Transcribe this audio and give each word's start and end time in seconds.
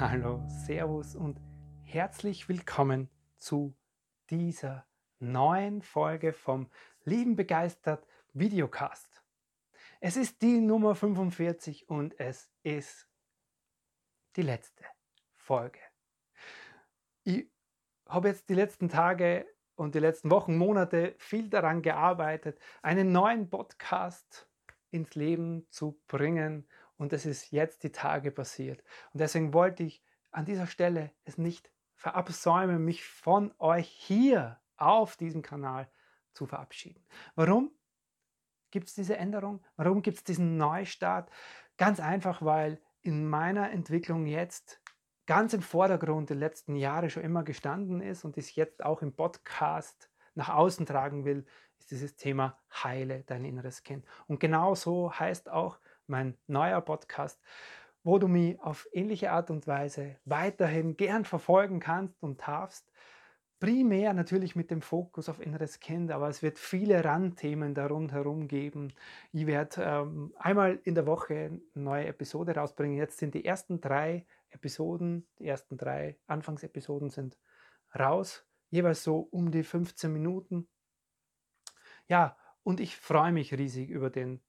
Hallo, 0.00 0.42
Servus 0.48 1.14
und 1.14 1.38
herzlich 1.82 2.48
willkommen 2.48 3.10
zu 3.36 3.76
dieser 4.30 4.86
neuen 5.18 5.82
Folge 5.82 6.32
vom 6.32 6.70
Lieben 7.04 7.36
begeistert 7.36 8.06
Videocast. 8.32 9.22
Es 10.00 10.16
ist 10.16 10.40
die 10.40 10.58
Nummer 10.58 10.94
45 10.94 11.90
und 11.90 12.18
es 12.18 12.50
ist 12.62 13.10
die 14.36 14.40
letzte 14.40 14.84
Folge. 15.34 15.80
Ich 17.24 17.50
habe 18.08 18.28
jetzt 18.28 18.48
die 18.48 18.54
letzten 18.54 18.88
Tage 18.88 19.46
und 19.74 19.94
die 19.94 20.00
letzten 20.00 20.30
Wochen, 20.30 20.56
Monate 20.56 21.14
viel 21.18 21.50
daran 21.50 21.82
gearbeitet, 21.82 22.58
einen 22.80 23.12
neuen 23.12 23.50
Podcast 23.50 24.48
ins 24.92 25.14
Leben 25.14 25.66
zu 25.68 26.00
bringen 26.08 26.66
und 27.00 27.14
es 27.14 27.24
ist 27.24 27.50
jetzt 27.50 27.82
die 27.82 27.92
Tage 27.92 28.30
passiert. 28.30 28.84
Und 29.14 29.20
deswegen 29.20 29.54
wollte 29.54 29.82
ich 29.82 30.04
an 30.32 30.44
dieser 30.44 30.66
Stelle 30.66 31.10
es 31.24 31.38
nicht 31.38 31.72
verabsäumen, 31.94 32.84
mich 32.84 33.06
von 33.06 33.54
euch 33.58 33.88
hier 33.88 34.60
auf 34.76 35.16
diesem 35.16 35.40
Kanal 35.40 35.90
zu 36.34 36.44
verabschieden. 36.44 37.02
Warum 37.36 37.70
gibt 38.70 38.88
es 38.88 38.94
diese 38.94 39.16
Änderung? 39.16 39.64
Warum 39.76 40.02
gibt 40.02 40.18
es 40.18 40.24
diesen 40.24 40.58
Neustart? 40.58 41.30
Ganz 41.78 42.00
einfach, 42.00 42.42
weil 42.42 42.78
in 43.00 43.26
meiner 43.26 43.70
Entwicklung 43.70 44.26
jetzt 44.26 44.82
ganz 45.24 45.54
im 45.54 45.62
Vordergrund 45.62 46.28
die 46.28 46.34
letzten 46.34 46.76
Jahre 46.76 47.08
schon 47.08 47.22
immer 47.22 47.44
gestanden 47.44 48.02
ist 48.02 48.26
und 48.26 48.36
ich 48.36 48.56
jetzt 48.56 48.84
auch 48.84 49.00
im 49.00 49.16
Podcast 49.16 50.10
nach 50.34 50.50
außen 50.50 50.84
tragen 50.84 51.24
will, 51.24 51.46
ist 51.78 51.92
dieses 51.92 52.16
Thema 52.16 52.58
Heile 52.70 53.24
dein 53.24 53.46
inneres 53.46 53.84
Kind. 53.84 54.04
Und 54.26 54.38
genau 54.38 54.74
so 54.74 55.10
heißt 55.10 55.48
auch 55.48 55.78
mein 56.10 56.36
neuer 56.46 56.80
Podcast, 56.82 57.40
wo 58.02 58.18
du 58.18 58.28
mich 58.28 58.60
auf 58.60 58.86
ähnliche 58.92 59.32
Art 59.32 59.50
und 59.50 59.66
Weise 59.66 60.16
weiterhin 60.24 60.96
gern 60.96 61.24
verfolgen 61.24 61.80
kannst 61.80 62.22
und 62.22 62.46
darfst. 62.46 62.90
Primär 63.60 64.14
natürlich 64.14 64.56
mit 64.56 64.70
dem 64.70 64.80
Fokus 64.80 65.28
auf 65.28 65.38
inneres 65.38 65.80
Kind, 65.80 66.10
aber 66.10 66.28
es 66.28 66.42
wird 66.42 66.58
viele 66.58 67.04
Randthemen 67.04 67.76
rundherum 67.76 68.48
geben. 68.48 68.94
Ich 69.32 69.46
werde 69.46 69.82
ähm, 69.82 70.34
einmal 70.38 70.80
in 70.84 70.94
der 70.94 71.06
Woche 71.06 71.34
eine 71.34 71.60
neue 71.74 72.06
Episode 72.06 72.54
rausbringen. 72.54 72.96
Jetzt 72.96 73.18
sind 73.18 73.34
die 73.34 73.44
ersten 73.44 73.82
drei 73.82 74.26
Episoden, 74.48 75.26
die 75.38 75.46
ersten 75.46 75.76
drei 75.76 76.18
Anfangsepisoden 76.26 77.10
sind 77.10 77.38
raus, 77.98 78.46
jeweils 78.70 79.04
so 79.04 79.28
um 79.30 79.50
die 79.50 79.62
15 79.62 80.10
Minuten. 80.10 80.66
Ja, 82.08 82.38
und 82.62 82.80
ich 82.80 82.96
freue 82.96 83.32
mich 83.32 83.52
riesig 83.52 83.90
über 83.90 84.08
den 84.08 84.40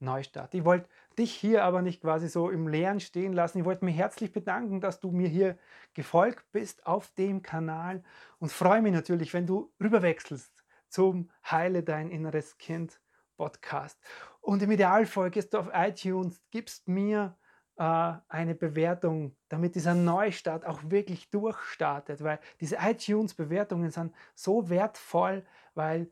Neustart. 0.00 0.54
Ich 0.54 0.64
wollte 0.64 0.88
dich 1.18 1.32
hier 1.32 1.64
aber 1.64 1.82
nicht 1.82 2.00
quasi 2.00 2.28
so 2.28 2.50
im 2.50 2.68
Leeren 2.68 3.00
stehen 3.00 3.32
lassen. 3.32 3.58
Ich 3.58 3.64
wollte 3.64 3.84
mich 3.84 3.96
herzlich 3.96 4.32
bedanken, 4.32 4.80
dass 4.80 5.00
du 5.00 5.10
mir 5.10 5.28
hier 5.28 5.58
gefolgt 5.94 6.50
bist 6.52 6.86
auf 6.86 7.12
dem 7.14 7.42
Kanal 7.42 8.02
und 8.38 8.50
freue 8.50 8.82
mich 8.82 8.92
natürlich, 8.92 9.34
wenn 9.34 9.46
du 9.46 9.72
rüberwechselst 9.80 10.52
zum 10.88 11.30
Heile 11.48 11.82
dein 11.82 12.10
inneres 12.10 12.58
Kind 12.58 13.00
Podcast. 13.36 13.98
Und 14.40 14.62
im 14.62 14.70
Idealfall 14.70 15.30
gehst 15.30 15.54
du 15.54 15.58
auf 15.58 15.70
iTunes, 15.72 16.42
gibst 16.50 16.88
mir 16.88 17.36
äh, 17.76 18.12
eine 18.28 18.54
Bewertung, 18.54 19.34
damit 19.48 19.74
dieser 19.74 19.94
Neustart 19.94 20.66
auch 20.66 20.80
wirklich 20.84 21.30
durchstartet, 21.30 22.22
weil 22.22 22.38
diese 22.60 22.76
iTunes-Bewertungen 22.76 23.90
sind 23.90 24.14
so 24.34 24.68
wertvoll, 24.68 25.46
weil 25.74 26.10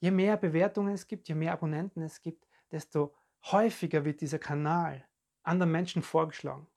je 0.00 0.10
mehr 0.10 0.38
Bewertungen 0.38 0.94
es 0.94 1.06
gibt, 1.06 1.28
je 1.28 1.34
mehr 1.34 1.52
Abonnenten 1.52 2.02
es 2.02 2.22
gibt, 2.22 2.46
desto 2.70 3.14
häufiger 3.44 4.04
wird 4.04 4.20
dieser 4.20 4.38
Kanal 4.38 5.06
anderen 5.42 5.72
Menschen 5.72 6.02
vorgeschlagen. 6.02 6.68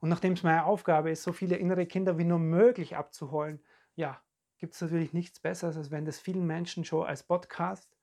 Und 0.00 0.08
nachdem 0.08 0.32
es 0.32 0.42
meine 0.42 0.64
Aufgabe 0.64 1.10
ist, 1.10 1.22
so 1.22 1.32
viele 1.32 1.56
innere 1.56 1.86
Kinder 1.86 2.18
wie 2.18 2.24
nur 2.24 2.38
möglich 2.38 2.96
abzuholen, 2.96 3.62
ja, 3.94 4.22
gibt 4.58 4.74
es 4.74 4.80
natürlich 4.80 5.12
nichts 5.12 5.40
Besseres, 5.40 5.76
als 5.76 5.90
wenn 5.90 6.04
das 6.04 6.18
vielen 6.18 6.46
Menschen 6.46 6.84
schon 6.84 7.06
als 7.06 7.22
Podcast 7.22 7.96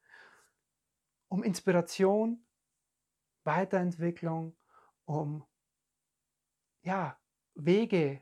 um 1.29 1.43
Inspiration, 1.43 2.45
Weiterentwicklung, 3.43 4.55
um 5.05 5.43
ja, 6.83 7.19
Wege, 7.55 8.21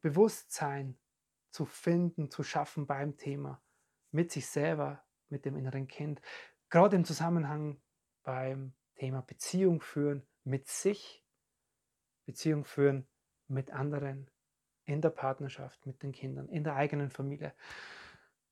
Bewusstsein 0.00 0.98
zu 1.50 1.64
finden, 1.64 2.30
zu 2.30 2.44
schaffen 2.44 2.86
beim 2.86 3.16
Thema 3.16 3.60
mit 4.12 4.30
sich 4.30 4.46
selber, 4.46 5.04
mit 5.28 5.44
dem 5.44 5.56
inneren 5.56 5.88
Kind. 5.88 6.20
Gerade 6.70 6.96
im 6.96 7.04
Zusammenhang 7.04 7.80
beim 8.22 8.74
Thema 8.98 9.22
Beziehung 9.22 9.80
führen 9.80 10.22
mit 10.44 10.68
sich, 10.68 11.24
Beziehung 12.26 12.64
führen 12.64 13.06
mit 13.46 13.72
anderen, 13.72 14.30
in 14.84 15.00
der 15.00 15.10
Partnerschaft, 15.10 15.86
mit 15.86 16.02
den 16.02 16.12
Kindern, 16.12 16.48
in 16.48 16.64
der 16.64 16.74
eigenen 16.74 17.10
Familie. 17.10 17.54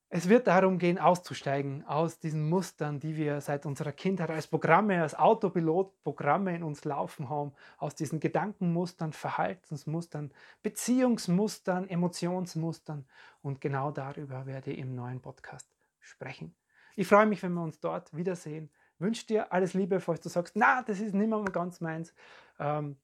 Es 0.08 0.28
wird 0.28 0.46
darum 0.46 0.78
gehen, 0.78 0.98
auszusteigen 0.98 1.84
aus 1.84 2.20
diesen 2.20 2.48
Mustern, 2.48 3.00
die 3.00 3.16
wir 3.16 3.40
seit 3.40 3.66
unserer 3.66 3.90
Kindheit 3.90 4.30
als 4.30 4.46
Programme, 4.46 5.02
als 5.02 5.16
Autopilotprogramme 5.16 6.54
in 6.54 6.62
uns 6.62 6.84
laufen 6.84 7.28
haben, 7.28 7.52
aus 7.76 7.96
diesen 7.96 8.20
Gedankenmustern, 8.20 9.12
Verhaltensmustern, 9.12 10.32
Beziehungsmustern, 10.62 11.88
Emotionsmustern. 11.88 13.04
Und 13.42 13.60
genau 13.60 13.90
darüber 13.90 14.46
werde 14.46 14.70
ich 14.70 14.78
im 14.78 14.94
neuen 14.94 15.20
Podcast 15.20 15.68
sprechen. 15.98 16.54
Ich 16.94 17.08
freue 17.08 17.26
mich, 17.26 17.42
wenn 17.42 17.54
wir 17.54 17.62
uns 17.62 17.80
dort 17.80 18.16
wiedersehen 18.16 18.70
wünsche 18.98 19.26
dir 19.26 19.52
alles 19.52 19.74
Liebe, 19.74 20.00
falls 20.00 20.20
du 20.20 20.28
sagst, 20.28 20.56
na, 20.56 20.82
das 20.82 21.00
ist 21.00 21.14
nicht 21.14 21.28
mehr 21.28 21.42
ganz 21.44 21.80
meins. 21.80 22.14
Ähm, 22.58 22.96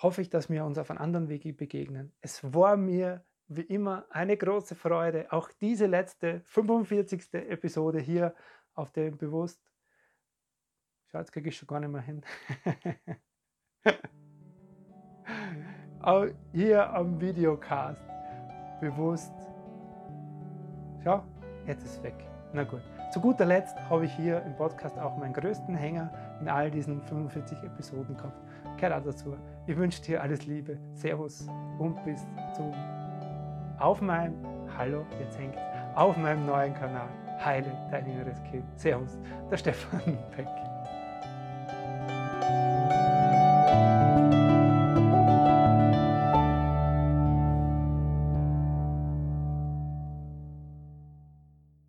hoffe 0.00 0.22
ich, 0.22 0.30
dass 0.30 0.50
wir 0.50 0.64
uns 0.64 0.78
auf 0.78 0.90
einem 0.90 1.00
anderen 1.00 1.28
Weg 1.28 1.56
begegnen. 1.56 2.12
Es 2.20 2.42
war 2.54 2.76
mir 2.76 3.24
wie 3.48 3.62
immer 3.62 4.06
eine 4.10 4.36
große 4.36 4.74
Freude, 4.74 5.30
auch 5.32 5.50
diese 5.60 5.86
letzte 5.86 6.40
45. 6.46 7.34
Episode 7.34 8.00
hier 8.00 8.34
auf 8.74 8.90
dem 8.92 9.16
Bewusst. 9.18 9.60
Schau, 11.10 11.18
jetzt 11.18 11.32
kriege 11.32 11.48
ich 11.50 11.56
schon 11.56 11.66
gar 11.66 11.80
nicht 11.80 11.90
mehr 11.90 12.00
hin. 12.00 12.24
hier 16.52 16.90
am 16.90 17.20
Videocast 17.20 18.02
bewusst. 18.80 19.34
Schau, 21.04 21.24
jetzt 21.66 21.84
ist 21.84 21.96
es 21.96 22.02
weg. 22.02 22.16
Na 22.52 22.64
gut. 22.64 23.01
Zu 23.12 23.20
guter 23.20 23.44
Letzt 23.44 23.76
habe 23.90 24.06
ich 24.06 24.12
hier 24.14 24.42
im 24.46 24.56
Podcast 24.56 24.98
auch 24.98 25.18
meinen 25.18 25.34
größten 25.34 25.74
Hänger 25.74 26.10
in 26.40 26.48
all 26.48 26.70
diesen 26.70 27.02
45 27.02 27.62
Episoden 27.62 28.16
gehabt. 28.16 28.42
Gehört 28.78 29.06
dazu. 29.06 29.36
Ich 29.66 29.76
wünsche 29.76 30.00
dir 30.00 30.22
alles 30.22 30.46
Liebe. 30.46 30.78
Servus 30.94 31.46
und 31.78 32.02
bis 32.06 32.26
zum 32.56 32.72
auf 33.78 34.00
meinem 34.00 34.34
Hallo, 34.78 35.04
jetzt 35.20 35.38
hängt 35.38 35.58
auf 35.94 36.16
meinem 36.16 36.46
neuen 36.46 36.72
Kanal 36.72 37.08
Heile 37.44 37.70
dein 37.90 38.06
inneres 38.06 38.42
Kind. 38.44 38.64
Servus, 38.76 39.18
der 39.50 39.58
Stefan 39.58 40.16
Beck. 40.34 40.71